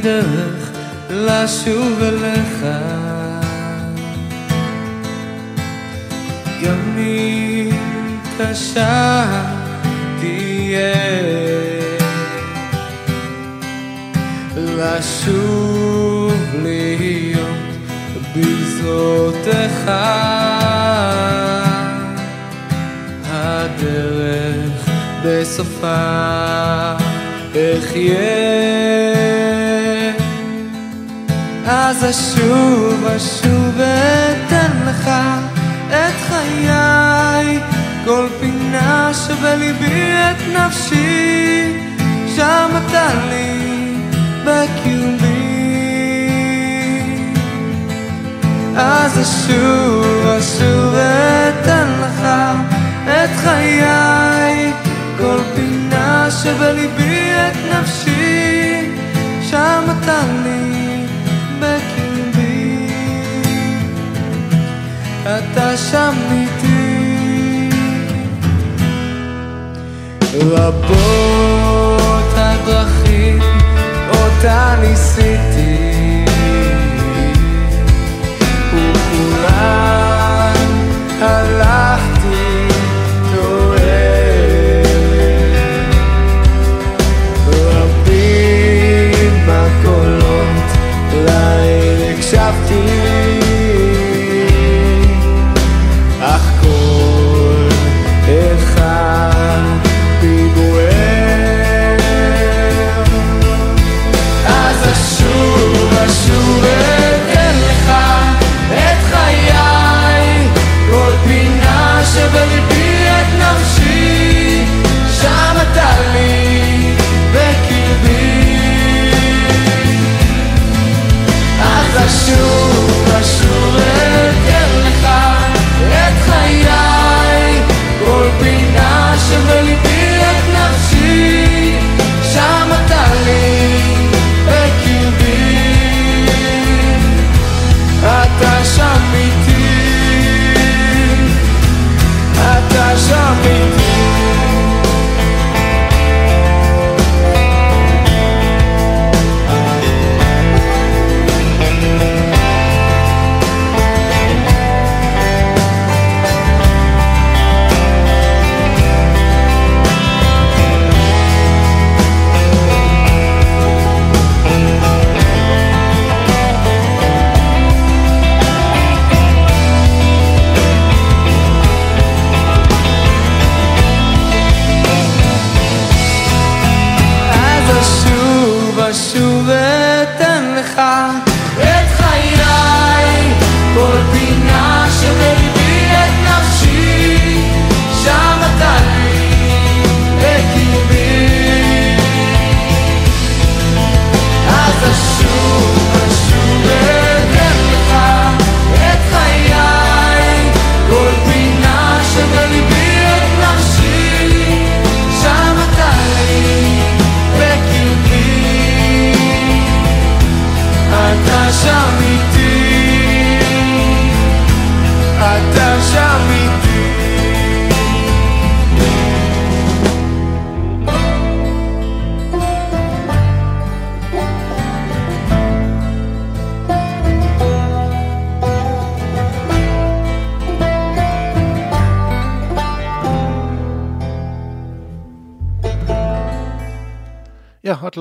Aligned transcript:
הדרך 0.00 0.70
לשוב 1.10 2.02
אליך. 2.02 2.66
גם 6.64 6.98
אם 6.98 7.70
קשה 8.38 9.24
תהיה 10.20 10.94
לשוב 14.56 16.34
להיות 16.62 17.46
בזרועותיך 18.36 19.90
הדרך 23.30 24.90
בסופה 25.24 25.96
אחיה 27.52 28.50
אז 31.72 32.04
אשוב 32.10 33.06
אשוב 33.16 33.72
ואתן 33.76 34.70
לך 34.86 35.10
את 35.88 36.14
חיי. 36.28 37.60
כל 38.04 38.26
פינה 38.40 39.10
שבליבי 39.14 40.12
את 40.12 40.56
נפשי 40.56 41.72
שם 42.36 42.70
אתה 42.86 43.08
לי 43.30 43.94
בקיומי. 44.44 45.30
אז 48.76 49.20
אשוב 49.20 50.26
אשוב 50.38 50.94
ואתן 50.94 51.88
לך 52.00 52.28
את 53.06 53.30
חיי. 53.44 54.72
כל 55.18 55.38
פינה 55.54 56.28
שבליבי 56.30 57.30
את 57.32 57.56
נפשי 57.74 58.90
שם 59.50 59.84
אתה 60.00 60.20
לי 60.44 60.69
אתה 65.38 65.76
שם 65.76 66.14
איתי. 66.32 67.70
רבות 70.40 72.32
הדרכים 72.36 73.38
אותה 74.10 74.74
ניסיתי 74.80 75.89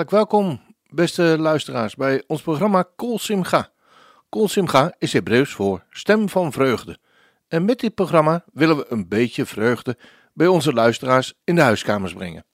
welkom, 0.10 0.62
beste 0.90 1.36
luisteraars, 1.40 1.96
bij 1.96 2.24
ons 2.28 2.42
programma 2.42 2.86
Kol 2.96 3.20
Simcha. 3.20 3.72
Kol 4.30 4.48
Simcha 4.48 4.94
is 4.98 5.14
Hebreeuws 5.14 5.54
voor 5.54 5.84
stem 5.90 6.30
van 6.30 6.52
vreugde. 6.52 6.98
En 7.48 7.66
met 7.66 7.80
dit 7.80 7.96
programma 7.96 8.44
willen 8.54 8.78
we 8.78 8.86
een 8.90 9.08
beetje 9.08 9.46
vreugde 9.46 9.98
bij 10.34 10.48
onze 10.48 10.74
luisteraars 10.74 11.34
in 11.44 11.56
de 11.56 11.62
huiskamers 11.62 12.14
brengen. 12.14 12.46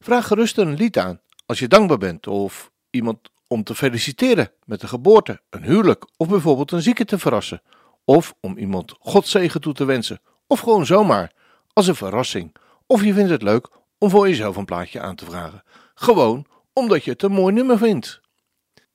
Vraag 0.00 0.26
gerust 0.26 0.58
een 0.58 0.74
lied 0.74 0.98
aan 0.98 1.20
als 1.46 1.58
je 1.58 1.68
dankbaar 1.68 1.98
bent 1.98 2.26
of 2.26 2.70
iemand 2.90 3.18
om 3.46 3.64
te 3.64 3.74
feliciteren 3.74 4.52
met 4.64 4.82
een 4.82 4.88
geboorte, 4.88 5.40
een 5.50 5.62
huwelijk 5.62 6.06
of 6.16 6.28
bijvoorbeeld 6.28 6.72
een 6.72 6.82
zieke 6.82 7.04
te 7.04 7.18
verrassen. 7.18 7.62
Of 8.04 8.34
om 8.40 8.58
iemand 8.58 8.94
Godzegen 8.98 9.60
toe 9.60 9.74
te 9.74 9.84
wensen. 9.84 10.20
Of 10.46 10.60
gewoon 10.60 10.86
zomaar, 10.86 11.32
als 11.72 11.86
een 11.86 11.94
verrassing. 11.94 12.54
Of 12.86 13.04
je 13.04 13.14
vindt 13.14 13.30
het 13.30 13.42
leuk 13.42 13.68
om 13.98 14.10
voor 14.10 14.28
jezelf 14.28 14.56
een 14.56 14.64
plaatje 14.64 15.00
aan 15.00 15.14
te 15.14 15.24
vragen. 15.24 15.62
Gewoon 16.04 16.46
omdat 16.72 17.04
je 17.04 17.10
het 17.10 17.22
een 17.22 17.32
mooi 17.32 17.54
nummer 17.54 17.78
vindt. 17.78 18.20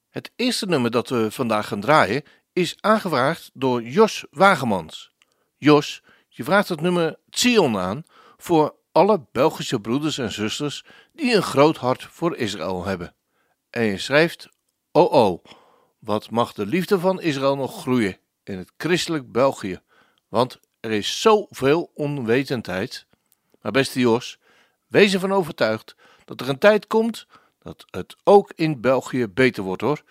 Het 0.10 0.32
eerste 0.36 0.66
nummer 0.66 0.92
dat 0.92 1.10
we 1.10 1.32
vandaag 1.32 1.68
gaan 1.68 1.80
draaien 1.80 2.24
is 2.54 2.76
aangevraagd 2.80 3.50
door 3.54 3.84
Jos 3.84 4.26
Wagemans. 4.32 5.12
Jos, 5.58 6.04
je 6.28 6.44
vraagt 6.44 6.70
het 6.70 6.82
nummer 6.82 7.20
Zion 7.30 7.78
aan 7.78 8.04
voor 8.38 8.76
alle 8.92 9.26
Belgische 9.32 9.80
broeders 9.80 10.18
en 10.18 10.32
zusters 10.32 10.86
die 11.14 11.36
een 11.36 11.42
groot 11.42 11.78
hart 11.78 12.04
voor 12.04 12.38
Israël 12.38 12.86
hebben. 12.86 13.16
En 13.70 13.84
je 13.84 13.98
schrijft: 13.98 14.50
Oh 14.92 15.12
oh, 15.12 15.44
wat 16.00 16.30
mag 16.30 16.54
de 16.54 16.66
liefde 16.66 17.00
van 17.00 17.22
Israël 17.22 17.56
nog 17.56 17.82
groeien 17.82 18.18
in 18.44 18.58
het 18.58 18.72
christelijk 18.78 19.32
België, 19.32 19.82
want 20.28 20.60
er 20.80 20.92
is 20.92 21.22
zoveel 21.22 21.92
onwetendheid. 21.94 23.06
Maar 23.62 23.72
beste 23.72 24.00
Jos, 24.00 24.40
wees 24.88 25.14
ervan 25.14 25.34
overtuigd 25.34 25.96
dat 26.30 26.42
er 26.42 26.50
een 26.50 26.58
tijd 26.58 26.88
komt 26.88 27.28
dat 27.60 27.86
het 27.90 28.16
ook 28.24 28.52
in 28.56 28.82
België 28.82 29.28
beter 29.28 29.64
wordt 29.64 29.82
hoor. 29.82 30.04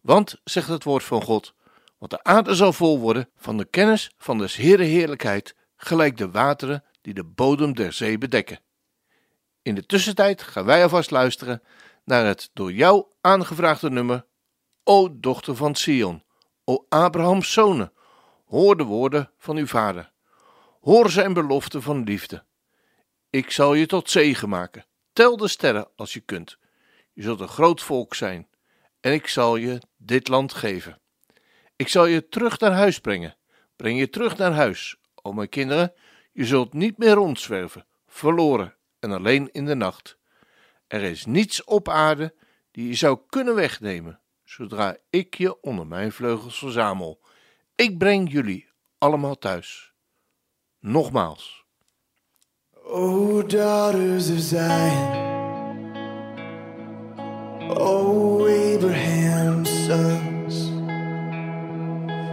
Want, 0.00 0.40
zegt 0.44 0.68
het 0.68 0.84
woord 0.84 1.04
van 1.04 1.22
God, 1.22 1.54
want 1.98 2.10
de 2.10 2.22
aarde 2.22 2.54
zal 2.54 2.72
vol 2.72 2.98
worden 2.98 3.28
van 3.36 3.56
de 3.56 3.64
kennis 3.64 4.10
van 4.16 4.38
des 4.38 4.56
Heere 4.56 4.82
heerlijkheid, 4.82 5.54
gelijk 5.76 6.16
de 6.16 6.30
wateren 6.30 6.84
die 7.00 7.14
de 7.14 7.24
bodem 7.24 7.74
der 7.74 7.92
zee 7.92 8.18
bedekken. 8.18 8.60
In 9.62 9.74
de 9.74 9.86
tussentijd 9.86 10.42
gaan 10.42 10.64
wij 10.64 10.82
alvast 10.82 11.10
luisteren 11.10 11.62
naar 12.04 12.24
het 12.24 12.50
door 12.52 12.72
jou 12.72 13.06
aangevraagde 13.20 13.90
nummer 13.90 14.26
O 14.84 15.20
dochter 15.20 15.56
van 15.56 15.74
Sion, 15.74 16.22
o 16.64 16.86
Abrahams 16.88 17.52
zonen, 17.52 17.92
hoor 18.46 18.76
de 18.76 18.84
woorden 18.84 19.30
van 19.38 19.56
uw 19.56 19.66
vader. 19.66 20.12
Hoor 20.80 21.10
zijn 21.10 21.32
belofte 21.32 21.82
van 21.82 22.04
liefde. 22.04 22.44
Ik 23.30 23.50
zal 23.50 23.74
je 23.74 23.86
tot 23.86 24.10
zegen 24.10 24.48
maken. 24.48 24.84
Tel 25.12 25.36
de 25.36 25.48
sterren 25.48 25.88
als 25.96 26.12
je 26.12 26.20
kunt. 26.20 26.58
Je 27.12 27.22
zult 27.22 27.40
een 27.40 27.48
groot 27.48 27.82
volk 27.82 28.14
zijn, 28.14 28.48
en 29.00 29.12
ik 29.12 29.26
zal 29.26 29.56
je 29.56 29.80
dit 29.96 30.28
land 30.28 30.52
geven. 30.52 31.00
Ik 31.76 31.88
zal 31.88 32.06
je 32.06 32.28
terug 32.28 32.58
naar 32.58 32.72
huis 32.72 33.00
brengen. 33.00 33.36
Breng 33.76 33.98
je 33.98 34.10
terug 34.10 34.36
naar 34.36 34.52
huis, 34.52 34.96
o 35.14 35.32
mijn 35.32 35.48
kinderen. 35.48 35.92
Je 36.32 36.44
zult 36.44 36.72
niet 36.72 36.98
meer 36.98 37.12
rondzwerven, 37.12 37.86
verloren 38.06 38.76
en 38.98 39.12
alleen 39.12 39.48
in 39.52 39.64
de 39.64 39.74
nacht. 39.74 40.18
Er 40.86 41.02
is 41.02 41.26
niets 41.26 41.64
op 41.64 41.88
aarde 41.88 42.34
die 42.70 42.88
je 42.88 42.94
zou 42.94 43.18
kunnen 43.28 43.54
wegnemen, 43.54 44.20
zodra 44.44 44.96
ik 45.10 45.34
je 45.34 45.60
onder 45.60 45.86
mijn 45.86 46.12
vleugels 46.12 46.58
verzamel. 46.58 47.20
Ik 47.74 47.98
breng 47.98 48.32
jullie 48.32 48.68
allemaal 48.98 49.38
thuis. 49.38 49.92
Nogmaals. 50.78 51.59
O 52.92 53.40
daughters 53.40 54.30
of 54.30 54.40
Zion, 54.40 55.94
O 57.68 58.48
Abraham's 58.48 59.70
sons, 59.86 60.70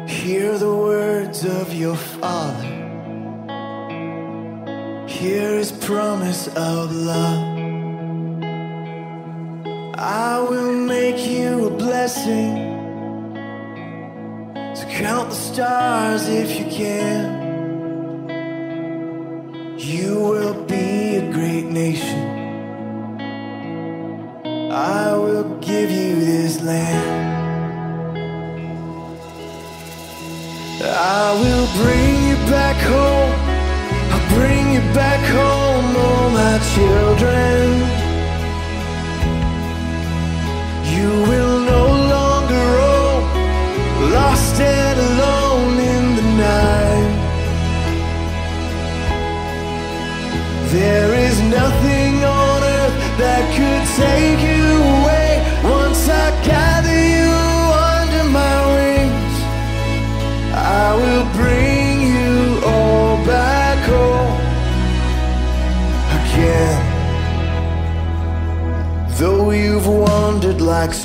hear 0.09 0.57
the 0.57 0.75
words 0.75 1.45
of 1.45 1.75
your 1.75 1.95
father. 1.95 2.73
Hear 5.07 5.59
his 5.59 5.71
promise 5.71 6.47
of 6.47 6.91
love. 6.91 7.57
I 9.93 10.39
will 10.49 10.73
make 10.73 11.19
you 11.19 11.67
a 11.67 11.69
blessing. 11.69 12.57
So 14.75 14.87
count 14.87 15.29
the 15.29 15.35
stars 15.35 16.27
if 16.27 16.57
you 16.57 16.65
can. 16.65 17.36
Land. 26.67 28.17
I 30.83 31.33
will 31.41 31.67
bring 31.81 32.15
you 32.29 32.37
back 32.51 32.77
home. 32.93 33.33
I'll 34.13 34.27
bring 34.37 34.65
you 34.75 34.83
back 34.93 35.21
home, 35.39 35.87
oh 36.07 36.29
my 36.39 36.55
children. 36.73 37.16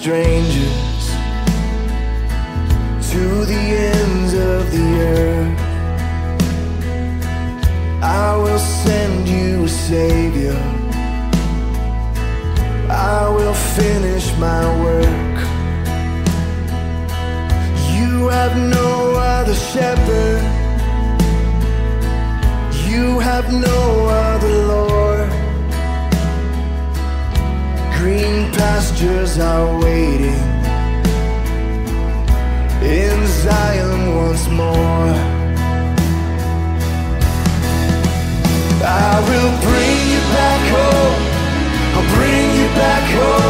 Strangers 0.02 1.04
to 3.08 3.44
the 3.44 3.62
ends 3.94 4.34
of 4.34 4.68
the 4.72 4.88
earth, 4.98 5.60
I 8.02 8.36
will 8.36 8.58
send 8.58 9.28
you 9.28 9.62
a 9.62 9.68
savior. 9.68 10.60
I 12.90 13.28
will 13.28 13.54
finish 13.54 14.36
my 14.38 14.64
Zion 33.42 34.14
once 34.14 34.46
more. 34.48 35.10
I 38.86 39.14
will 39.28 39.52
bring 39.66 39.98
you 40.12 40.22
back 40.38 40.62
home. 40.76 41.16
I'll 41.94 42.08
bring 42.14 42.46
you 42.58 42.68
back 42.82 43.04
home, 43.18 43.41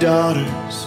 daughters, 0.00 0.86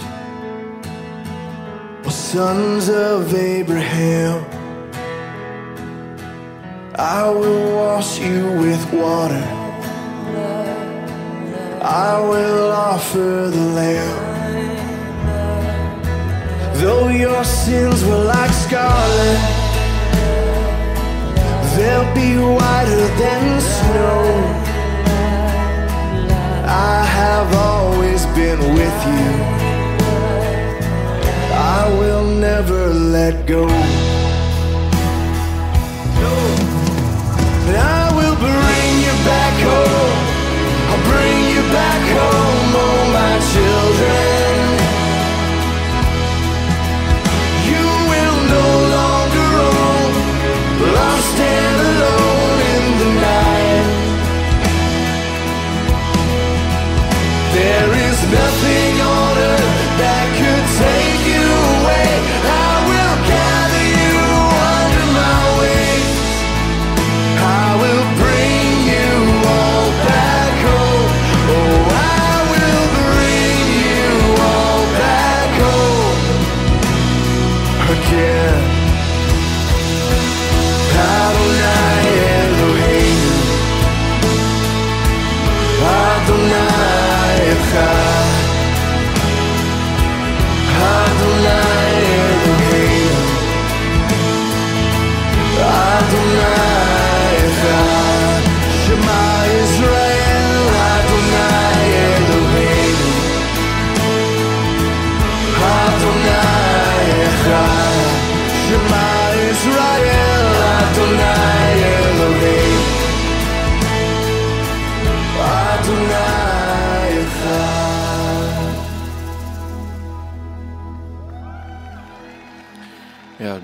oh 2.06 2.10
sons 2.10 2.90
of 2.90 3.34
Abraham. 3.34 4.46
I 6.96 7.30
will 7.30 7.76
wash 7.76 8.20
you 8.20 8.46
with 8.60 8.84
water. 8.92 9.48
I 11.82 12.20
will 12.20 12.72
offer 12.72 13.50
the 13.58 13.66
lamb. 13.80 14.28
Though 16.82 17.10
your 17.10 17.44
sins 17.44 18.04
were 18.04 18.24
like 18.24 18.52
scarlet, 18.52 19.40
they'll 21.76 22.14
be 22.14 22.38
whiter 22.38 23.08
than 23.22 23.62
snow. 23.62 24.67
Been 28.60 28.74
with 28.74 29.06
you. 29.06 29.28
I 31.54 31.88
will 32.00 32.26
never 32.26 32.94
let 32.94 33.46
go. 33.46 33.68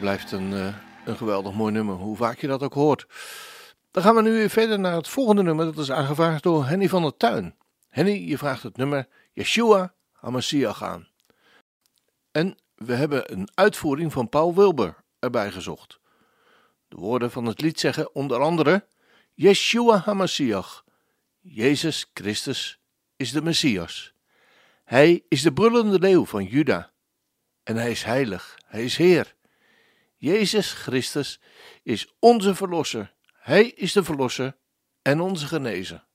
blijft 0.03 0.31
een, 0.31 0.53
eh, 0.53 0.75
een 1.05 1.17
geweldig 1.17 1.53
mooi 1.53 1.71
nummer, 1.71 1.95
hoe 1.95 2.15
vaak 2.15 2.39
je 2.39 2.47
dat 2.47 2.63
ook 2.63 2.73
hoort. 2.73 3.07
Dan 3.91 4.03
gaan 4.03 4.15
we 4.15 4.21
nu 4.21 4.31
weer 4.31 4.49
verder 4.49 4.79
naar 4.79 4.95
het 4.95 5.07
volgende 5.07 5.43
nummer, 5.43 5.65
dat 5.65 5.77
is 5.77 5.91
aangevraagd 5.91 6.43
door 6.43 6.65
Henny 6.65 6.89
van 6.89 7.01
der 7.01 7.17
Tuin. 7.17 7.55
Henny, 7.89 8.11
je 8.11 8.37
vraagt 8.37 8.63
het 8.63 8.77
nummer 8.77 9.07
Yeshua 9.31 9.93
HaMashiach 10.11 10.83
aan. 10.83 11.07
En 12.31 12.57
we 12.75 12.93
hebben 12.93 13.31
een 13.31 13.49
uitvoering 13.53 14.11
van 14.11 14.29
Paul 14.29 14.55
Wilber 14.55 14.95
erbij 15.19 15.51
gezocht. 15.51 15.99
De 16.87 16.95
woorden 16.95 17.31
van 17.31 17.45
het 17.45 17.61
lied 17.61 17.79
zeggen 17.79 18.15
onder 18.15 18.39
andere: 18.39 18.85
Yeshua 19.33 19.97
HaMashiach. 19.97 20.83
Jezus 21.39 22.09
Christus 22.13 22.79
is 23.15 23.31
de 23.31 23.41
Messias. 23.41 24.13
Hij 24.83 25.23
is 25.27 25.41
de 25.41 25.53
brullende 25.53 25.99
leeuw 25.99 26.25
van 26.25 26.43
Juda. 26.45 26.91
En 27.63 27.75
hij 27.75 27.91
is 27.91 28.03
heilig, 28.03 28.57
hij 28.65 28.83
is 28.83 28.97
Heer. 28.97 29.35
Jezus 30.23 30.71
Christus 30.71 31.39
is 31.81 32.13
onze 32.19 32.55
Verlosser. 32.55 33.13
Hij 33.33 33.67
is 33.67 33.91
de 33.91 34.03
Verlosser 34.03 34.57
en 35.01 35.19
onze 35.19 35.47
genezer. 35.47 36.05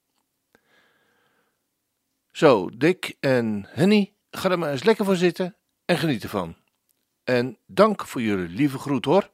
Zo, 2.33 2.71
Dick 2.77 3.17
en 3.21 3.67
Henny, 3.69 4.15
ga 4.31 4.51
er 4.51 4.59
maar 4.59 4.71
eens 4.71 4.83
lekker 4.83 5.05
voor 5.05 5.17
zitten 5.17 5.57
en 5.85 5.99
geniet 5.99 6.23
ervan. 6.23 6.57
En 7.25 7.59
dank 7.67 8.07
voor 8.07 8.23
jullie 8.23 8.49
lieve 8.49 8.79
groet 8.79 9.05
hoor. 9.05 9.31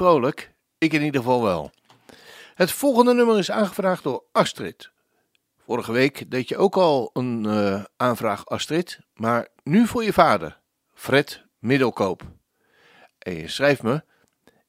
Vrolijk? 0.00 0.52
Ik 0.78 0.92
in 0.92 1.02
ieder 1.02 1.20
geval 1.20 1.42
wel. 1.42 1.70
Het 2.54 2.72
volgende 2.72 3.14
nummer 3.14 3.38
is 3.38 3.50
aangevraagd 3.50 4.02
door 4.02 4.24
Astrid. 4.32 4.90
Vorige 5.64 5.92
week 5.92 6.30
deed 6.30 6.48
je 6.48 6.56
ook 6.56 6.76
al 6.76 7.10
een 7.12 7.46
eh, 7.46 7.84
aanvraag 7.96 8.46
Astrid, 8.46 8.98
maar 9.14 9.48
nu 9.62 9.86
voor 9.86 10.04
je 10.04 10.12
vader, 10.12 10.60
Fred 10.94 11.44
Middelkoop. 11.58 12.22
En 13.18 13.34
je 13.34 13.48
schrijft 13.48 13.82
me, 13.82 14.04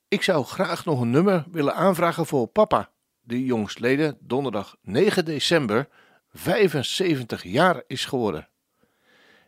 ik 0.08 0.24
zou 0.24 0.46
graag 0.46 0.86
nog 0.86 1.02
een 1.02 1.12
nummer 1.12 1.46
willen 1.52 1.76
aanvragen 1.76 2.26
voor 2.26 2.48
papa, 2.48 2.90
die 3.22 3.46
jongstleden 3.46 4.18
donderdag 4.20 4.76
9 4.82 5.26
december 5.26 5.88
75 6.34 7.44
jaar 7.44 7.84
is 7.88 8.06
geworden. 8.06 8.50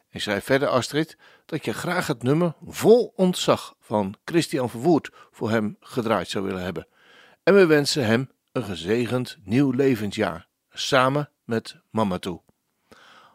En 0.10 0.22
schrijf 0.22 0.44
verder 0.44 0.68
Astrid 0.68 1.18
dat 1.46 1.66
je 1.66 1.74
graag 1.74 2.08
het 2.08 2.24
nummer 2.24 2.54
Vol 2.66 3.14
Ontzag 3.16 3.76
van 3.80 4.16
Christian 4.26 4.70
Verwoerd 4.70 5.10
voor 5.32 5.50
hem 5.50 5.78
gedraaid 5.80 6.30
zou 6.30 6.46
willen 6.46 6.64
hebben. 6.64 6.88
En 7.44 7.56
we 7.56 7.66
wensen 7.66 8.06
hem 8.06 8.32
een 8.52 8.64
gezegend 8.64 9.38
nieuw 9.44 9.72
levensjaar, 9.72 10.48
samen 10.70 11.30
met 11.44 11.76
mama 11.90 12.20
toe. 12.20 12.42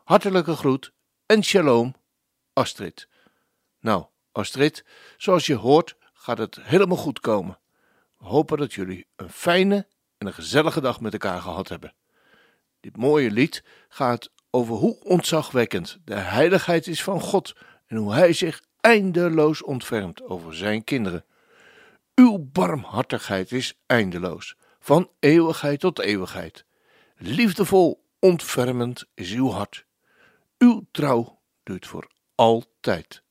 Hartelijke 0.04 0.56
groet 0.56 0.92
en 1.26 1.42
shalom, 1.44 1.94
Astrid. 2.52 3.08
Nou, 3.80 4.06
Astrid, 4.32 4.84
zoals 5.16 5.46
je 5.46 5.54
hoort 5.54 5.96
gaat 6.12 6.38
het 6.38 6.58
helemaal 6.62 6.96
goed 6.96 7.20
komen. 7.20 7.58
We 8.18 8.24
hopen 8.24 8.58
dat 8.58 8.72
jullie 8.72 9.06
een 9.16 9.30
fijne 9.30 9.86
en 10.18 10.26
een 10.26 10.34
gezellige 10.34 10.80
dag 10.80 11.00
met 11.00 11.12
elkaar 11.12 11.40
gehad 11.40 11.68
hebben. 11.68 11.94
Dit 12.80 12.96
mooie 12.96 13.30
lied 13.30 13.64
gaat 13.88 14.30
over 14.50 14.74
hoe 14.74 15.00
ontzagwekkend 15.04 15.98
de 16.04 16.14
heiligheid 16.14 16.86
is 16.86 17.02
van 17.02 17.20
God 17.20 17.56
en 17.88 17.96
hoe 17.96 18.14
Hij 18.14 18.32
zich 18.32 18.62
eindeloos 18.80 19.62
ontfermt 19.62 20.22
over 20.22 20.54
Zijn 20.54 20.84
kinderen. 20.84 21.24
Uw 22.14 22.48
barmhartigheid 22.52 23.52
is 23.52 23.78
eindeloos, 23.86 24.56
van 24.80 25.10
eeuwigheid 25.18 25.80
tot 25.80 25.98
eeuwigheid. 25.98 26.64
Liefdevol, 27.16 28.04
ontfermend 28.18 29.04
is 29.14 29.32
uw 29.32 29.50
hart. 29.50 29.86
Uw 30.58 30.86
trouw 30.90 31.40
duurt 31.62 31.86
voor 31.86 32.10
altijd. 32.34 33.22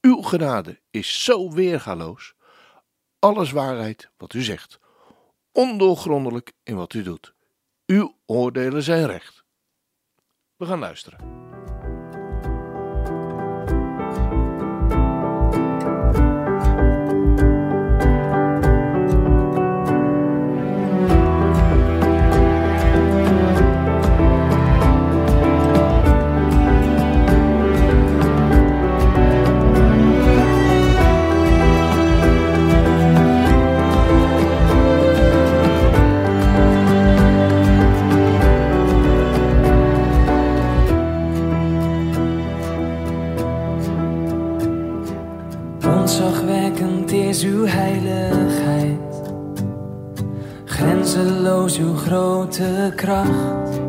Uw 0.00 0.22
genade 0.22 0.80
is 0.90 1.24
zo 1.24 1.50
weergaloos. 1.50 2.34
Alles 3.18 3.50
waarheid 3.50 4.10
wat 4.16 4.32
u 4.32 4.42
zegt, 4.42 4.78
ondoorgrondelijk 5.52 6.52
in 6.62 6.76
wat 6.76 6.94
u 6.94 7.02
doet. 7.02 7.34
Uw 7.86 8.16
oordelen 8.26 8.82
zijn 8.82 9.06
recht. 9.06 9.44
We 10.56 10.66
gaan 10.66 10.78
luisteren. 10.78 11.41
Uw 47.40 47.66
heiligheid, 47.66 49.22
grenzeloos 50.64 51.78
uw 51.78 51.94
grote 51.94 52.92
kracht. 52.96 53.80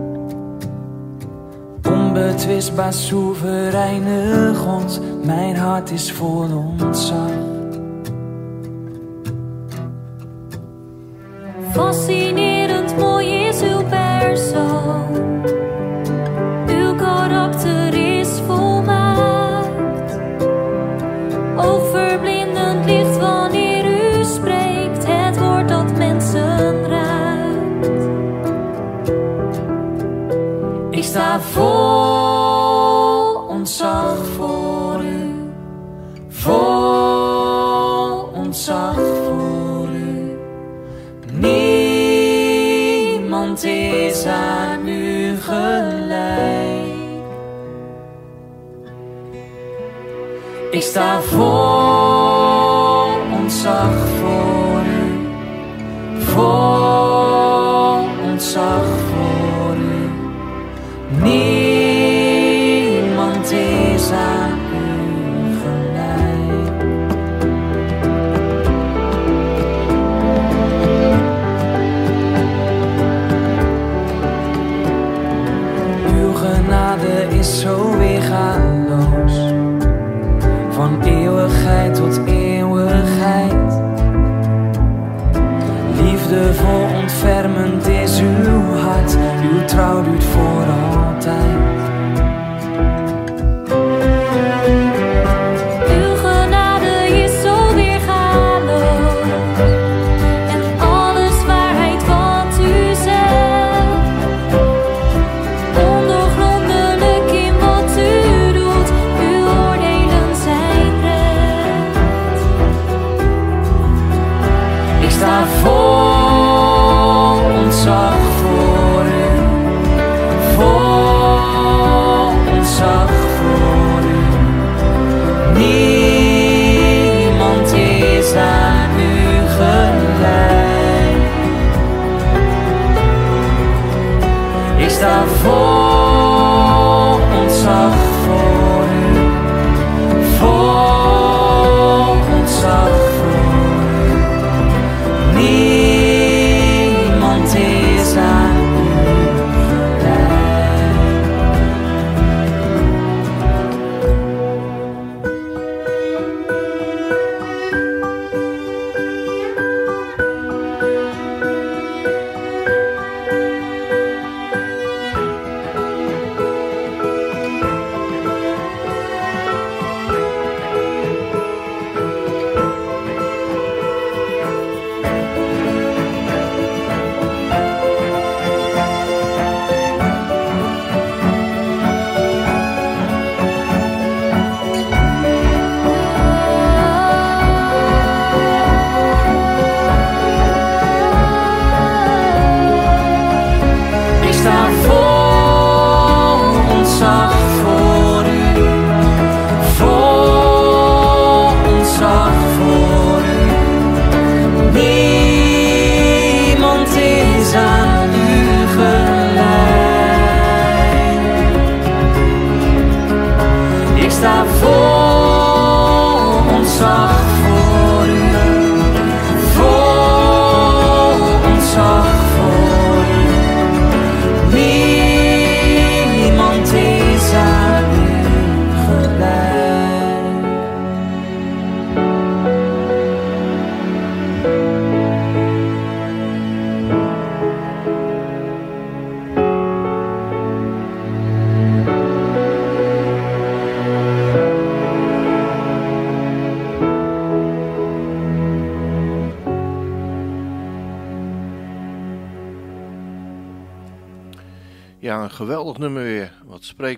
Onbetwistbaar 1.89 2.93
soevereine 2.93 4.51
God, 4.55 4.99
mijn 5.25 5.55
hart 5.55 5.91
is 5.91 6.11
vol 6.11 6.75
ontzag. 6.79 7.31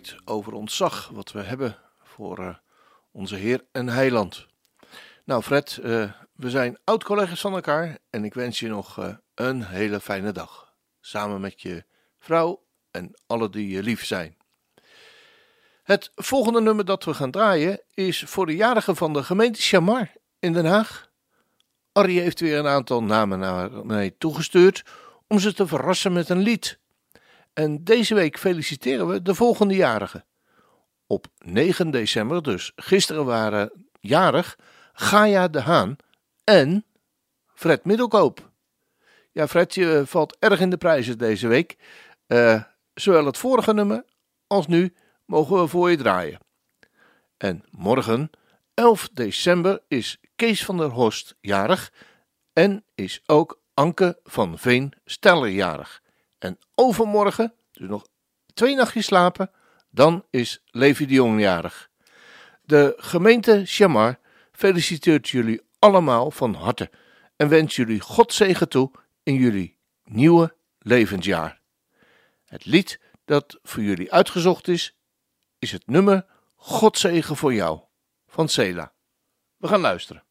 Spreekt 0.05 0.27
over 0.27 0.53
ontzag 0.53 1.09
wat 1.13 1.31
we 1.31 1.41
hebben 1.41 1.77
voor 2.03 2.39
eh, 2.39 2.55
onze 3.11 3.35
Heer 3.35 3.65
en 3.71 3.87
Heiland. 3.87 4.47
Nou, 5.23 5.41
Fred, 5.41 5.77
eh, 5.77 6.11
we 6.33 6.49
zijn 6.49 6.77
oud-collega's 6.83 7.41
van 7.41 7.53
elkaar 7.53 7.97
en 8.09 8.23
ik 8.23 8.33
wens 8.33 8.59
je 8.59 8.67
nog 8.67 8.99
eh, 8.99 9.15
een 9.35 9.63
hele 9.63 9.99
fijne 9.99 10.31
dag. 10.31 10.73
Samen 11.01 11.41
met 11.41 11.61
je 11.61 11.83
vrouw 12.19 12.63
en 12.91 13.13
alle 13.27 13.49
die 13.49 13.67
je 13.67 13.83
lief 13.83 14.05
zijn. 14.05 14.37
Het 15.83 16.11
volgende 16.15 16.61
nummer 16.61 16.85
dat 16.85 17.03
we 17.03 17.13
gaan 17.13 17.31
draaien 17.31 17.81
is 17.93 18.23
voor 18.23 18.45
de 18.45 18.55
jarigen 18.55 18.95
van 18.95 19.13
de 19.13 19.23
gemeente 19.23 19.61
Chamar 19.61 20.13
in 20.39 20.53
Den 20.53 20.65
Haag. 20.65 21.09
Arrie 21.91 22.19
heeft 22.19 22.39
weer 22.39 22.57
een 22.57 22.67
aantal 22.67 23.03
namen 23.03 23.39
naar 23.39 23.85
mij 23.85 24.15
toegestuurd 24.17 24.83
om 25.27 25.39
ze 25.39 25.53
te 25.53 25.67
verrassen 25.67 26.13
met 26.13 26.29
een 26.29 26.41
lied. 26.41 26.79
En 27.55 27.83
deze 27.83 28.15
week 28.15 28.37
feliciteren 28.37 29.07
we 29.07 29.21
de 29.21 29.35
volgende 29.35 29.75
jarigen. 29.75 30.25
Op 31.07 31.27
9 31.37 31.91
december, 31.91 32.43
dus 32.43 32.71
gisteren 32.75 33.25
waren 33.25 33.87
jarig 33.99 34.57
Gaia 34.93 35.47
de 35.47 35.61
Haan 35.61 35.95
en 36.43 36.85
Fred 37.53 37.85
Middelkoop. 37.85 38.51
Ja, 39.31 39.47
Fred, 39.47 39.73
je 39.73 40.03
valt 40.05 40.37
erg 40.39 40.59
in 40.59 40.69
de 40.69 40.77
prijzen 40.77 41.17
deze 41.17 41.47
week. 41.47 41.77
Eh, 42.27 42.63
zowel 42.93 43.25
het 43.25 43.37
vorige 43.37 43.73
nummer 43.73 44.05
als 44.47 44.67
nu 44.67 44.95
mogen 45.25 45.61
we 45.61 45.67
voor 45.67 45.89
je 45.89 45.97
draaien. 45.97 46.39
En 47.37 47.63
morgen, 47.69 48.29
11 48.73 49.09
december, 49.13 49.81
is 49.87 50.17
Kees 50.35 50.65
van 50.65 50.77
der 50.77 50.89
Horst 50.89 51.35
jarig 51.41 51.93
en 52.53 52.83
is 52.95 53.21
ook 53.25 53.61
Anke 53.73 54.19
van 54.23 54.57
Veen 54.57 54.93
Steller 55.05 55.49
jarig. 55.49 56.03
En 56.38 56.60
overmorgen, 56.76 57.54
dus 57.71 57.88
nog 57.88 58.08
twee 58.54 58.76
nachtjes 58.76 59.06
slapen, 59.06 59.52
dan 59.89 60.26
is 60.30 60.63
Levi 60.65 61.06
de 61.06 61.13
Jong 61.13 61.39
jarig. 61.39 61.89
De 62.62 62.93
gemeente 62.98 63.62
Chamar 63.65 64.19
feliciteert 64.52 65.30
jullie 65.30 65.62
allemaal 65.80 66.32
van 66.32 66.54
harte 66.54 66.91
en 67.36 67.50
wens 67.50 67.76
jullie 67.76 68.00
God 68.00 68.34
zegen 68.34 68.69
toe 68.69 68.91
in 69.24 69.36
jullie 69.36 69.78
nieuwe 70.04 70.56
levensjaar. 70.80 71.62
Het 72.45 72.65
lied 72.65 73.00
dat 73.26 73.60
voor 73.63 73.84
jullie 73.84 74.12
uitgezocht 74.12 74.67
is, 74.67 74.98
is 75.60 75.71
het 75.71 75.88
nummer 75.88 76.26
God 76.56 76.98
zegen 76.98 77.36
voor 77.36 77.54
jou 77.54 77.80
van 78.28 78.50
Sela. 78.50 78.93
We 79.58 79.67
gaan 79.67 79.82
luisteren. 79.82 80.24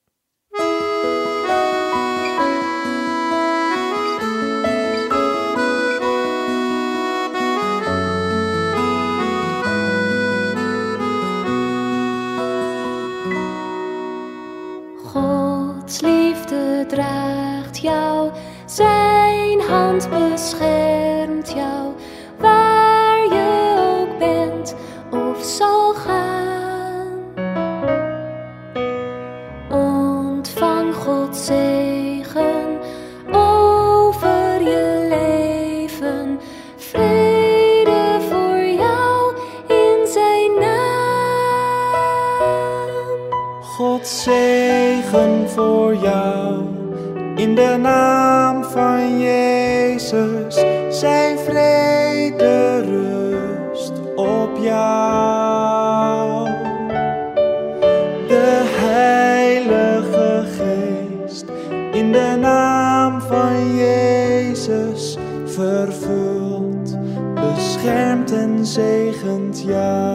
Beschermt 20.03 21.53
jou, 21.55 21.93
waar 22.39 23.25
je 23.25 23.75
ook 23.79 24.19
bent 24.19 24.75
of 25.11 25.43
zal 25.43 25.95
gaan. 25.95 26.34
Jezus 64.65 65.17
vervult, 65.45 66.97
beschermt 67.35 68.33
en 68.33 68.67
zegent 68.67 69.63
jou. 69.63 70.14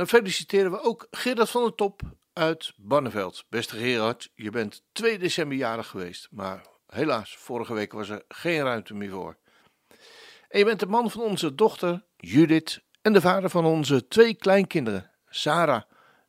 Dan 0.00 0.08
feliciteren 0.08 0.70
we 0.70 0.82
ook 0.82 1.06
Gerard 1.10 1.50
van 1.50 1.62
der 1.62 1.74
Top 1.74 2.02
uit 2.32 2.72
Barneveld. 2.76 3.44
Beste 3.48 3.76
Gerard, 3.76 4.30
je 4.34 4.50
bent 4.50 4.82
2 4.92 5.18
december 5.18 5.56
jarig 5.56 5.86
geweest, 5.86 6.28
maar 6.30 6.66
helaas, 6.86 7.36
vorige 7.36 7.74
week 7.74 7.92
was 7.92 8.08
er 8.08 8.24
geen 8.28 8.62
ruimte 8.62 8.94
meer 8.94 9.10
voor. 9.10 9.36
En 10.48 10.58
je 10.58 10.64
bent 10.64 10.80
de 10.80 10.86
man 10.86 11.10
van 11.10 11.20
onze 11.20 11.54
dochter 11.54 12.04
Judith 12.16 12.82
en 13.02 13.12
de 13.12 13.20
vader 13.20 13.50
van 13.50 13.64
onze 13.64 14.08
twee 14.08 14.34
kleinkinderen, 14.34 15.10
Sarah 15.28 15.82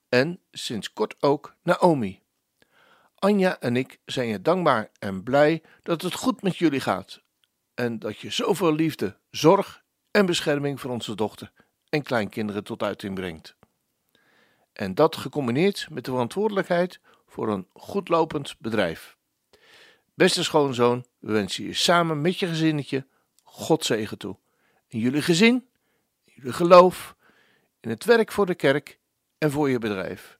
en 0.09 0.39
sinds 0.51 0.93
kort 0.93 1.15
ook 1.19 1.55
Naomi. 1.63 2.21
Anja 3.15 3.59
en 3.59 3.75
ik 3.75 3.99
zijn 4.05 4.27
je 4.27 4.41
dankbaar 4.41 4.91
en 4.99 5.23
blij 5.23 5.63
dat 5.81 6.01
het 6.01 6.13
goed 6.13 6.41
met 6.41 6.57
jullie 6.57 6.81
gaat 6.81 7.21
en 7.73 7.99
dat 7.99 8.17
je 8.17 8.29
zoveel 8.29 8.73
liefde, 8.73 9.17
zorg 9.29 9.83
en 10.11 10.25
bescherming 10.25 10.79
voor 10.79 10.91
onze 10.91 11.15
dochter 11.15 11.51
en 11.89 12.01
kleinkinderen 12.01 12.63
tot 12.63 12.83
uiting 12.83 13.15
brengt. 13.15 13.59
En 14.73 14.95
dat 14.95 15.15
gecombineerd 15.15 15.87
met 15.89 16.05
de 16.05 16.11
verantwoordelijkheid 16.11 16.99
voor 17.27 17.49
een 17.49 17.67
goed 17.73 18.09
lopend 18.09 18.55
bedrijf. 18.59 19.17
Beste 20.13 20.43
schoonzoon, 20.43 21.05
we 21.19 21.31
wensen 21.31 21.63
je 21.63 21.73
samen 21.73 22.21
met 22.21 22.39
je 22.39 22.47
gezinnetje 22.47 23.07
God 23.43 23.85
zegen 23.85 24.17
toe. 24.17 24.37
In 24.87 24.99
jullie 24.99 25.21
gezin, 25.21 25.67
in 26.23 26.33
jullie 26.35 26.53
geloof, 26.53 27.15
in 27.79 27.89
het 27.89 28.05
werk 28.05 28.31
voor 28.31 28.45
de 28.45 28.55
kerk 28.55 28.99
en 29.37 29.51
voor 29.51 29.69
je 29.69 29.79
bedrijf. 29.79 30.39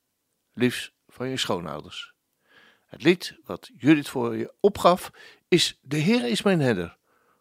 Liefst 0.54 0.92
van 1.08 1.30
je 1.30 1.38
schoonouders. 1.38 2.14
Het 2.86 3.04
lied 3.04 3.38
wat 3.44 3.72
Judith 3.78 4.10
voor 4.10 4.36
je 4.36 4.54
opgaf 4.60 5.12
is 5.48 5.80
De 5.82 5.98
Heer 5.98 6.28
is 6.28 6.42
mijn 6.42 6.60
herder, 6.60 6.98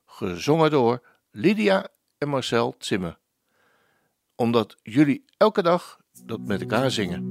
gezongen 0.06 0.70
door 0.70 1.06
Lydia 1.30 1.88
en 2.18 2.28
Marcel 2.28 2.74
Zimmer. 2.78 3.18
Omdat 4.34 4.76
jullie 4.82 5.24
elke 5.36 5.62
dag 5.62 5.99
dat 6.26 6.40
met 6.40 6.60
elkaar 6.60 6.90
zingen. 6.90 7.28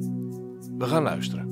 We 0.77 0.85
gaan 0.85 1.03
luisteren. 1.03 1.48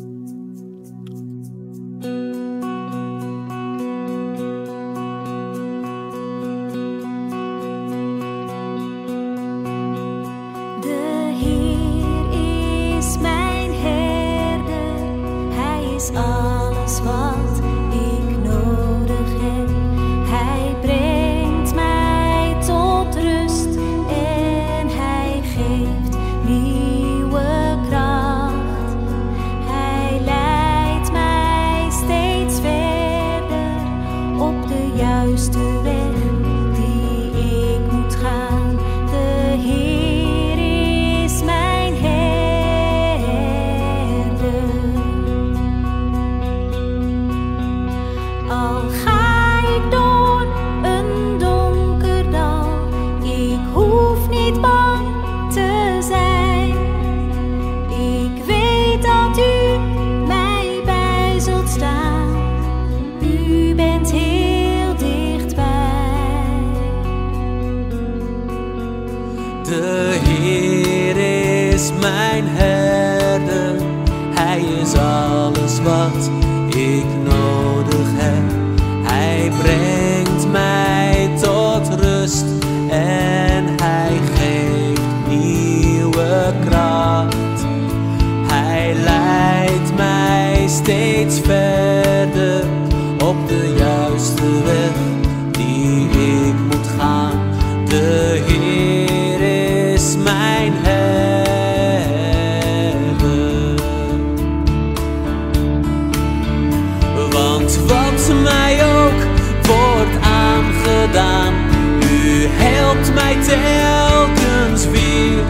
U 112.12 112.48
helpt 112.50 113.13
mij 113.13 113.36
telkens 113.48 114.86
weer. 114.86 115.43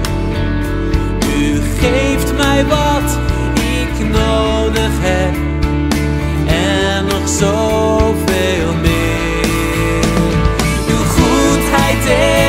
U 1.38 1.62
geeft 1.80 2.34
mij 2.38 2.66
wat 2.66 3.18
ik 3.56 4.08
nodig 4.12 4.92
heb 5.00 5.36
en 6.48 7.06
nog 7.06 7.28
zoveel 7.28 8.74
meer. 8.82 10.04
Uw 10.88 11.04
goedheid 11.04 12.06
en 12.06 12.47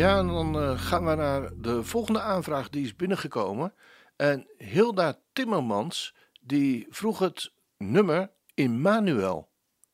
Ja, 0.00 0.18
en 0.18 0.26
dan 0.26 0.58
eh, 0.58 0.80
gaan 0.80 1.06
we 1.06 1.14
naar 1.14 1.50
de 1.56 1.84
volgende 1.84 2.20
aanvraag 2.20 2.70
die 2.70 2.84
is 2.84 2.96
binnengekomen. 2.96 3.74
En 4.16 4.48
Hilda 4.58 5.18
Timmermans, 5.32 6.14
die 6.40 6.86
vroeg 6.90 7.18
het 7.18 7.52
nummer 7.78 8.30
Immanuel. 8.54 9.50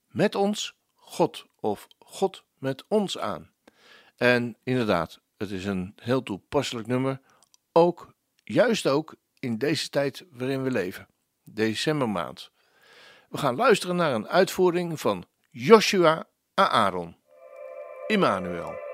Met 0.09 0.35
ons 0.35 0.77
God 0.95 1.47
of 1.61 1.87
God 1.99 2.45
met 2.59 2.85
ons 2.89 3.19
aan. 3.19 3.51
En 4.17 4.57
inderdaad, 4.63 5.21
het 5.37 5.51
is 5.51 5.65
een 5.65 5.93
heel 5.97 6.23
toepasselijk 6.23 6.87
nummer. 6.87 7.21
Ook, 7.73 8.15
juist 8.45 8.87
ook 8.87 9.15
in 9.39 9.59
deze 9.59 9.89
tijd 9.89 10.25
waarin 10.31 10.63
we 10.63 10.71
leven. 10.71 11.07
Decembermaand. 11.45 12.51
We 13.29 13.39
gaan 13.39 13.57
luisteren 13.57 13.97
naar 13.97 14.13
een 14.13 14.29
uitvoering 14.29 15.01
van 15.01 15.25
Joshua 15.51 16.27
Aaron. 16.55 17.17
Immanuel. 18.07 18.86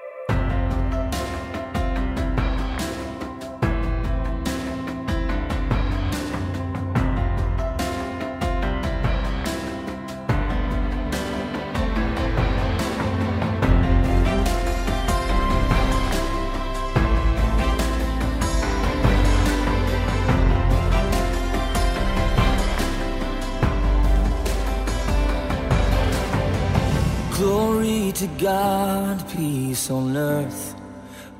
God, 28.43 29.23
peace 29.37 29.89
on 29.89 30.17
earth, 30.17 30.75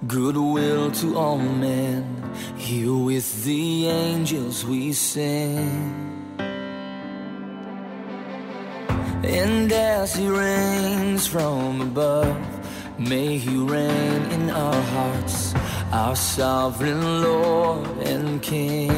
goodwill 0.07 0.93
to 0.93 1.19
all 1.19 1.37
men. 1.37 2.07
Here 2.57 2.95
with 2.95 3.43
the 3.43 3.89
angels 3.89 4.65
we 4.65 4.93
sing. 4.93 6.39
And 9.25 9.73
as 9.73 10.15
he 10.15 10.29
reigns 10.29 11.27
from 11.27 11.81
above, 11.81 12.39
may 13.01 13.37
he 13.37 13.57
reign 13.57 14.23
in 14.31 14.51
our 14.51 14.83
hearts, 14.95 15.55
our 15.91 16.15
sovereign 16.15 17.21
Lord 17.21 17.99
and 17.99 18.41
King. 18.41 18.93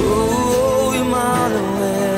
Oh, 0.00 0.94
Emmanuel, 0.96 2.17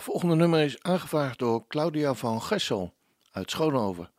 volgende 0.00 0.34
nummer 0.34 0.60
is 0.60 0.82
aangevraagd 0.82 1.38
door 1.38 1.66
Claudia 1.66 2.14
van 2.14 2.42
Gessel 2.42 2.94
uit 3.30 3.50
Schoonhoven. 3.50 4.10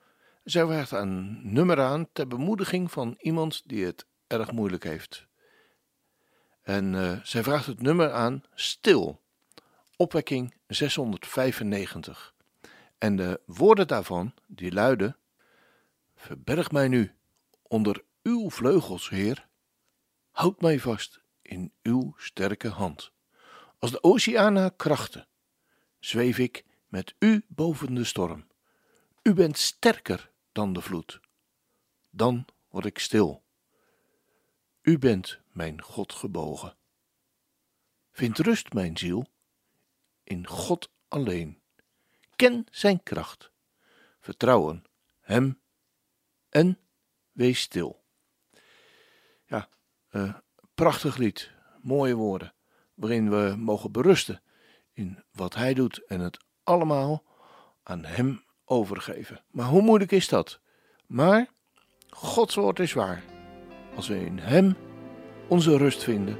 Zij 0.43 0.65
vraagt 0.65 0.91
een 0.91 1.39
nummer 1.53 1.81
aan 1.81 2.07
ter 2.13 2.27
bemoediging 2.27 2.91
van 2.91 3.15
iemand 3.19 3.61
die 3.65 3.85
het 3.85 4.05
erg 4.27 4.51
moeilijk 4.51 4.83
heeft. 4.83 5.27
En 6.61 6.95
eh, 6.95 7.19
zij 7.23 7.43
vraagt 7.43 7.65
het 7.65 7.81
nummer 7.81 8.11
aan 8.11 8.43
Stil, 8.53 9.21
opwekking 9.95 10.53
695. 10.67 12.33
En 12.97 13.15
de 13.15 13.41
woorden 13.45 13.87
daarvan, 13.87 14.33
die 14.47 14.71
luiden: 14.71 15.17
Verberg 16.15 16.71
mij 16.71 16.87
nu 16.87 17.15
onder 17.61 18.03
uw 18.23 18.49
vleugels, 18.49 19.09
Heer. 19.09 19.47
Houd 20.31 20.61
mij 20.61 20.79
vast 20.79 21.21
in 21.41 21.73
uw 21.83 22.13
sterke 22.17 22.67
hand. 22.67 23.11
Als 23.79 23.91
de 23.91 24.03
oceaan 24.03 24.75
krachten, 24.75 25.27
zweef 25.99 26.37
ik 26.37 26.65
met 26.87 27.15
u 27.19 27.45
boven 27.47 27.93
de 27.93 28.03
storm. 28.03 28.47
U 29.23 29.33
bent 29.33 29.57
sterker 29.57 30.31
dan 30.51 30.73
de 30.73 30.81
vloed. 30.81 31.19
Dan 32.09 32.45
word 32.69 32.85
ik 32.85 32.99
stil. 32.99 33.43
U 34.81 34.97
bent 34.97 35.39
mijn 35.51 35.81
God 35.81 36.13
gebogen. 36.13 36.77
Vind 38.11 38.37
rust, 38.37 38.73
mijn 38.73 38.97
ziel, 38.97 39.27
in 40.23 40.47
God 40.47 40.91
alleen. 41.07 41.61
Ken 42.35 42.65
zijn 42.71 43.03
kracht. 43.03 43.51
Vertrouwen 44.19 44.83
hem 45.19 45.59
en 46.49 46.79
wees 47.31 47.59
stil. 47.59 48.03
Ja, 49.45 49.69
eh, 50.09 50.35
prachtig 50.73 51.17
lied, 51.17 51.51
mooie 51.81 52.15
woorden, 52.15 52.53
waarin 52.93 53.29
we 53.29 53.55
mogen 53.57 53.91
berusten 53.91 54.41
in 54.99 55.23
wat 55.31 55.55
hij 55.55 55.73
doet 55.73 56.05
en 56.07 56.19
het 56.19 56.37
allemaal 56.63 57.23
aan 57.83 58.05
hem 58.05 58.43
overgeven. 58.65 59.43
Maar 59.47 59.65
hoe 59.65 59.81
moeilijk 59.81 60.11
is 60.11 60.27
dat? 60.27 60.59
Maar 61.05 61.47
Gods 62.09 62.55
woord 62.55 62.79
is 62.79 62.93
waar. 62.93 63.23
Als 63.95 64.07
we 64.07 64.25
in 64.25 64.39
hem 64.39 64.75
onze 65.47 65.77
rust 65.77 66.03
vinden, 66.03 66.37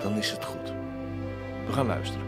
dan 0.00 0.16
is 0.16 0.30
het 0.30 0.44
goed. 0.44 0.72
We 1.66 1.72
gaan 1.72 1.86
luisteren. 1.86 2.25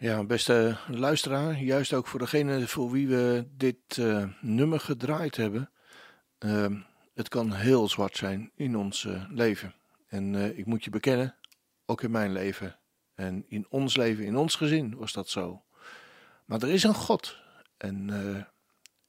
Ja, 0.00 0.24
beste 0.24 0.76
luisteraar, 0.88 1.62
juist 1.62 1.92
ook 1.92 2.06
voor 2.06 2.18
degene 2.18 2.66
voor 2.66 2.90
wie 2.90 3.08
we 3.08 3.46
dit 3.56 3.98
eh, 3.98 4.24
nummer 4.40 4.80
gedraaid 4.80 5.36
hebben. 5.36 5.70
Ehm, 6.38 6.80
het 7.14 7.28
kan 7.28 7.52
heel 7.52 7.88
zwart 7.88 8.16
zijn 8.16 8.50
in 8.54 8.76
ons 8.76 9.04
eh, 9.04 9.24
leven. 9.28 9.74
En 10.06 10.34
eh, 10.34 10.58
ik 10.58 10.66
moet 10.66 10.84
je 10.84 10.90
bekennen, 10.90 11.36
ook 11.86 12.02
in 12.02 12.10
mijn 12.10 12.32
leven 12.32 12.78
en 13.14 13.44
in 13.48 13.66
ons 13.68 13.96
leven, 13.96 14.24
in 14.24 14.36
ons 14.36 14.54
gezin 14.54 14.96
was 14.96 15.12
dat 15.12 15.28
zo. 15.28 15.64
Maar 16.44 16.62
er 16.62 16.70
is 16.70 16.82
een 16.82 16.94
God. 16.94 17.38
En 17.76 18.10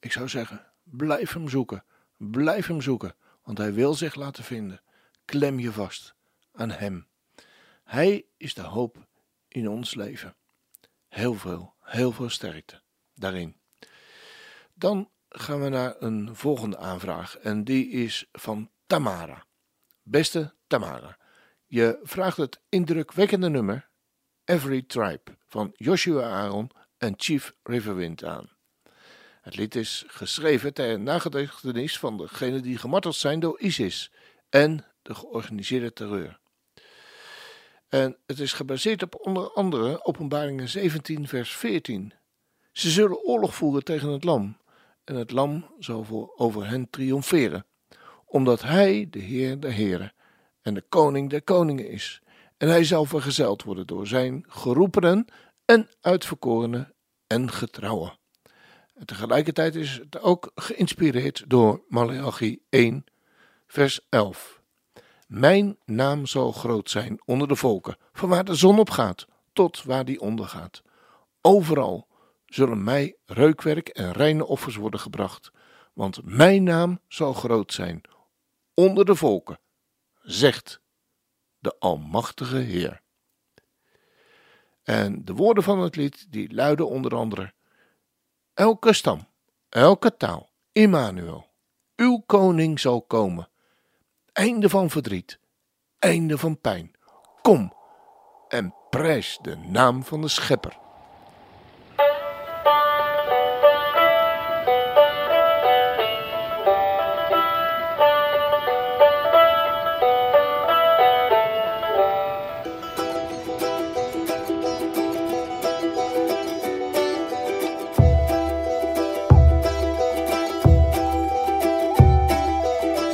ik 0.00 0.12
zou 0.12 0.28
zeggen, 0.28 0.66
blijf 0.82 1.32
hem 1.32 1.48
zoeken. 1.48 1.84
Blijf 2.16 2.66
hem 2.66 2.80
zoeken, 2.80 3.14
want 3.42 3.58
hij 3.58 3.72
wil 3.72 3.94
zich 3.94 4.14
laten 4.14 4.44
vinden. 4.44 4.80
Klem 5.24 5.58
je 5.58 5.72
vast 5.72 6.14
aan 6.52 6.70
hem. 6.70 7.06
Hij 7.84 8.24
is 8.36 8.54
de 8.54 8.62
hoop 8.62 9.06
in 9.48 9.68
ons 9.68 9.94
leven. 9.94 10.34
Heel 11.12 11.34
veel, 11.34 11.74
heel 11.80 12.12
veel 12.12 12.28
sterkte 12.28 12.82
daarin. 13.14 13.56
Dan 14.74 15.10
gaan 15.28 15.62
we 15.62 15.68
naar 15.68 15.94
een 15.98 16.36
volgende 16.36 16.76
aanvraag 16.76 17.36
en 17.36 17.64
die 17.64 17.90
is 17.90 18.28
van 18.32 18.70
Tamara. 18.86 19.46
Beste 20.02 20.54
Tamara, 20.66 21.18
je 21.66 21.98
vraagt 22.02 22.36
het 22.36 22.60
indrukwekkende 22.68 23.48
nummer 23.48 23.88
Every 24.44 24.82
Tribe 24.82 25.38
van 25.46 25.70
Joshua 25.74 26.30
Aaron 26.30 26.70
en 26.98 27.14
Chief 27.16 27.54
Riverwind 27.62 28.24
aan. 28.24 28.50
Het 29.40 29.56
lied 29.56 29.74
is 29.74 30.04
geschreven 30.06 30.74
ter 30.74 31.00
nagedachtenis 31.00 31.98
van 31.98 32.16
degenen 32.16 32.62
die 32.62 32.78
gemarteld 32.78 33.16
zijn 33.16 33.40
door 33.40 33.60
ISIS 33.60 34.12
en 34.48 34.86
de 35.02 35.14
georganiseerde 35.14 35.92
terreur. 35.92 36.40
En 37.92 38.16
het 38.26 38.40
is 38.40 38.52
gebaseerd 38.52 39.02
op 39.02 39.16
onder 39.20 39.50
andere 39.50 40.04
Openbaringen 40.04 40.68
17, 40.68 41.28
vers 41.28 41.56
14. 41.56 42.12
Ze 42.72 42.90
zullen 42.90 43.22
oorlog 43.22 43.54
voeren 43.54 43.84
tegen 43.84 44.08
het 44.08 44.24
lam, 44.24 44.56
en 45.04 45.14
het 45.14 45.30
lam 45.30 45.66
zal 45.78 46.04
voor 46.04 46.32
over 46.36 46.68
hen 46.68 46.90
triomferen, 46.90 47.66
omdat 48.24 48.62
hij 48.62 49.06
de 49.10 49.18
Heer 49.18 49.60
der 49.60 49.72
Heren 49.72 50.12
en 50.62 50.74
de 50.74 50.84
Koning 50.88 51.30
der 51.30 51.42
Koningen 51.42 51.88
is. 51.88 52.22
En 52.56 52.68
hij 52.68 52.84
zal 52.84 53.04
vergezeld 53.04 53.62
worden 53.62 53.86
door 53.86 54.06
zijn 54.06 54.44
geroepenen 54.48 55.26
en 55.64 55.88
uitverkorenen 56.00 56.94
en 57.26 57.50
getrouwen. 57.50 58.18
En 58.94 59.06
tegelijkertijd 59.06 59.74
is 59.74 59.98
het 59.98 60.20
ook 60.20 60.50
geïnspireerd 60.54 61.44
door 61.46 61.82
Malachi 61.88 62.62
1, 62.68 63.04
vers 63.66 64.00
11. 64.08 64.61
Mijn 65.32 65.78
naam 65.84 66.26
zal 66.26 66.52
groot 66.52 66.90
zijn 66.90 67.20
onder 67.24 67.48
de 67.48 67.56
volken, 67.56 67.96
van 68.12 68.28
waar 68.28 68.44
de 68.44 68.54
zon 68.54 68.78
opgaat 68.78 69.26
tot 69.52 69.82
waar 69.82 70.04
die 70.04 70.20
ondergaat. 70.20 70.82
Overal 71.40 72.08
zullen 72.46 72.84
mij 72.84 73.16
reukwerk 73.26 73.88
en 73.88 74.12
reine 74.12 74.46
offers 74.46 74.76
worden 74.76 75.00
gebracht, 75.00 75.50
want 75.92 76.24
mijn 76.24 76.62
naam 76.62 77.00
zal 77.08 77.32
groot 77.32 77.72
zijn 77.72 78.00
onder 78.74 79.04
de 79.04 79.14
volken, 79.14 79.60
zegt 80.22 80.80
de 81.58 81.76
Almachtige 81.78 82.56
Heer. 82.56 83.02
En 84.82 85.24
de 85.24 85.32
woorden 85.32 85.62
van 85.62 85.78
het 85.78 85.96
lied 85.96 86.26
die 86.30 86.54
luiden 86.54 86.88
onder 86.88 87.16
andere: 87.16 87.52
Elke 88.54 88.92
stam, 88.92 89.28
elke 89.68 90.16
taal, 90.16 90.50
Immanuel, 90.72 91.46
uw 91.96 92.22
koning 92.26 92.80
zal 92.80 93.02
komen. 93.02 93.50
Einde 94.32 94.68
van 94.68 94.90
verdriet, 94.90 95.38
einde 95.98 96.38
van 96.38 96.60
pijn. 96.60 96.90
Kom 97.42 97.72
en 98.48 98.74
prijs 98.90 99.38
de 99.42 99.56
naam 99.56 100.04
van 100.04 100.20
de 100.20 100.28
Schepper. 100.28 100.78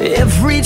Every 0.01 0.63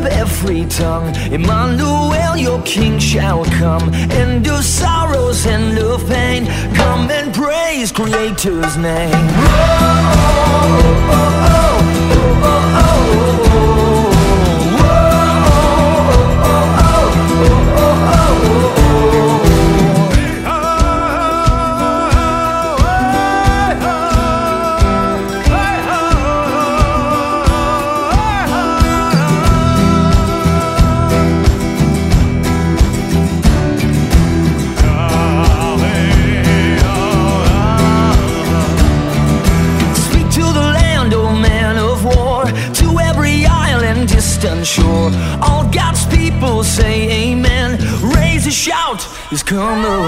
tribe, 0.00 0.12
every 0.12 0.66
tongue, 0.66 1.14
Emmanuel, 1.32 2.36
your 2.36 2.60
king 2.62 2.98
shall 2.98 3.44
come. 3.44 3.92
End 4.12 4.46
of 4.48 4.64
sorrows, 4.64 5.46
end 5.46 5.78
of 5.78 6.06
pain. 6.08 6.46
Come 6.74 7.10
and 7.10 7.34
praise 7.34 7.92
Creator's 7.92 8.76
name. 8.76 9.10
Speak 10.70 11.79
He's 49.30 49.44
coming. 49.44 49.99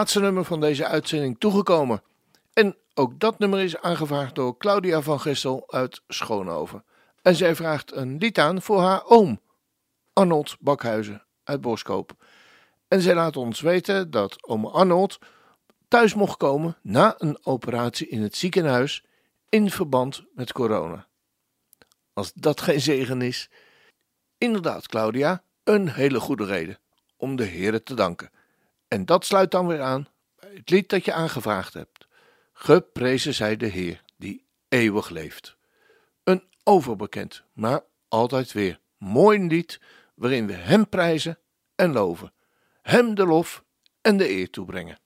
Laatste 0.00 0.20
nummer 0.20 0.44
van 0.44 0.60
deze 0.60 0.86
uitzending 0.86 1.38
toegekomen. 1.38 2.02
En 2.52 2.76
ook 2.94 3.20
dat 3.20 3.38
nummer 3.38 3.60
is 3.60 3.76
aangevraagd 3.76 4.34
door 4.34 4.56
Claudia 4.56 5.00
van 5.00 5.20
Gestel 5.20 5.72
uit 5.72 6.02
Schoonhoven. 6.08 6.84
En 7.22 7.34
zij 7.34 7.54
vraagt 7.54 7.92
een 7.92 8.16
lied 8.18 8.38
aan 8.38 8.62
voor 8.62 8.80
haar 8.80 9.04
oom, 9.04 9.40
Arnold 10.12 10.56
Bakhuizen 10.60 11.24
uit 11.44 11.60
Boskoop. 11.60 12.12
En 12.88 13.00
zij 13.00 13.14
laat 13.14 13.36
ons 13.36 13.60
weten 13.60 14.10
dat 14.10 14.48
oom 14.48 14.66
Arnold 14.66 15.18
thuis 15.88 16.14
mocht 16.14 16.36
komen 16.36 16.76
na 16.82 17.14
een 17.18 17.38
operatie 17.42 18.08
in 18.08 18.22
het 18.22 18.36
ziekenhuis 18.36 19.04
in 19.48 19.70
verband 19.70 20.24
met 20.34 20.52
corona. 20.52 21.06
Als 22.12 22.32
dat 22.34 22.60
geen 22.60 22.80
zegen 22.80 23.22
is, 23.22 23.50
inderdaad 24.38 24.86
Claudia, 24.86 25.42
een 25.64 25.88
hele 25.88 26.20
goede 26.20 26.44
reden 26.44 26.78
om 27.16 27.36
de 27.36 27.46
Heere 27.46 27.82
te 27.82 27.94
danken. 27.94 28.30
En 28.90 29.04
dat 29.04 29.24
sluit 29.24 29.50
dan 29.50 29.66
weer 29.66 29.80
aan 29.80 30.08
bij 30.36 30.54
het 30.54 30.70
lied 30.70 30.88
dat 30.88 31.04
je 31.04 31.12
aangevraagd 31.12 31.74
hebt. 31.74 32.06
Geprezen 32.52 33.34
zij 33.34 33.56
de 33.56 33.66
Heer 33.66 34.02
die 34.16 34.46
eeuwig 34.68 35.08
leeft. 35.08 35.56
Een 36.24 36.42
overbekend, 36.64 37.44
maar 37.52 37.84
altijd 38.08 38.52
weer 38.52 38.80
mooi 38.98 39.46
lied 39.46 39.80
waarin 40.14 40.46
we 40.46 40.52
Hem 40.52 40.88
prijzen 40.88 41.38
en 41.74 41.92
loven, 41.92 42.32
Hem 42.82 43.14
de 43.14 43.26
lof 43.26 43.64
en 44.00 44.16
de 44.16 44.28
eer 44.30 44.50
toebrengen. 44.50 44.98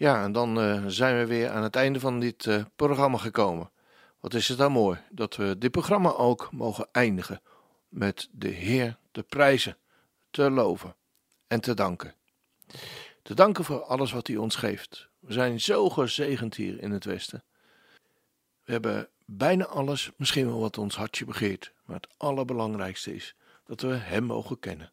Ja, 0.00 0.22
en 0.22 0.32
dan 0.32 0.60
eh, 0.60 0.84
zijn 0.86 1.18
we 1.18 1.26
weer 1.26 1.50
aan 1.50 1.62
het 1.62 1.76
einde 1.76 2.00
van 2.00 2.20
dit 2.20 2.46
eh, 2.46 2.64
programma 2.76 3.18
gekomen. 3.18 3.70
Wat 4.20 4.34
is 4.34 4.48
het 4.48 4.58
dan 4.58 4.72
mooi 4.72 4.98
dat 5.10 5.36
we 5.36 5.58
dit 5.58 5.70
programma 5.70 6.10
ook 6.10 6.48
mogen 6.52 6.88
eindigen 6.92 7.42
met 7.88 8.28
de 8.32 8.48
Heer 8.48 8.98
te 9.10 9.22
prijzen, 9.22 9.76
te 10.30 10.50
loven 10.50 10.96
en 11.46 11.60
te 11.60 11.74
danken. 11.74 12.14
Te 13.22 13.34
danken 13.34 13.64
voor 13.64 13.82
alles 13.82 14.12
wat 14.12 14.26
hij 14.26 14.36
ons 14.36 14.56
geeft. 14.56 15.08
We 15.18 15.32
zijn 15.32 15.60
zo 15.60 15.90
gezegend 15.90 16.54
hier 16.54 16.82
in 16.82 16.90
het 16.90 17.04
Westen. 17.04 17.44
We 18.64 18.72
hebben 18.72 19.08
bijna 19.24 19.66
alles, 19.66 20.10
misschien 20.16 20.46
wel 20.46 20.60
wat 20.60 20.78
ons 20.78 20.96
hartje 20.96 21.24
begeert, 21.24 21.72
maar 21.84 21.96
het 21.96 22.08
allerbelangrijkste 22.16 23.14
is 23.14 23.34
dat 23.64 23.80
we 23.80 23.94
Hem 23.94 24.24
mogen 24.24 24.58
kennen. 24.58 24.92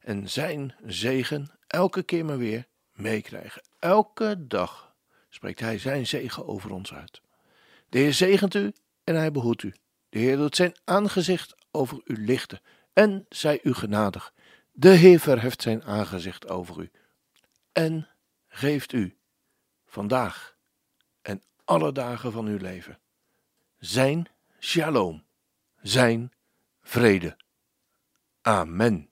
En 0.00 0.28
Zijn 0.28 0.74
zegen 0.86 1.50
elke 1.66 2.02
keer 2.02 2.24
maar 2.24 2.38
weer 2.38 2.66
meekrijgen. 2.92 3.70
Elke 3.82 4.46
dag 4.46 4.94
spreekt 5.28 5.60
Hij 5.60 5.78
Zijn 5.78 6.06
zegen 6.06 6.46
over 6.46 6.72
ons 6.72 6.94
uit. 6.94 7.20
De 7.88 7.98
Heer 7.98 8.14
zegent 8.14 8.54
u 8.54 8.72
en 9.04 9.14
Hij 9.14 9.30
behoedt 9.30 9.62
u. 9.62 9.74
De 10.08 10.18
Heer 10.18 10.36
doet 10.36 10.56
Zijn 10.56 10.76
aangezicht 10.84 11.54
over 11.70 12.00
u 12.04 12.24
lichten 12.24 12.60
en 12.92 13.26
zij 13.28 13.60
u 13.62 13.74
genadig. 13.74 14.34
De 14.72 14.88
Heer 14.88 15.20
verheft 15.20 15.62
Zijn 15.62 15.84
aangezicht 15.84 16.48
over 16.48 16.80
u 16.80 16.90
en 17.72 18.08
geeft 18.48 18.92
u 18.92 19.16
vandaag 19.86 20.56
en 21.22 21.42
alle 21.64 21.92
dagen 21.92 22.32
van 22.32 22.46
uw 22.46 22.58
leven 22.58 22.98
zijn 23.78 24.28
shalom, 24.58 25.24
zijn 25.80 26.32
vrede. 26.80 27.36
Amen. 28.40 29.11